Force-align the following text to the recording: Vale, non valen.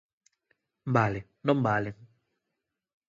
Vale, 0.95 1.19
non 1.45 1.57
valen. 1.67 1.95